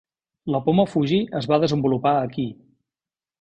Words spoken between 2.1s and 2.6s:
aquí.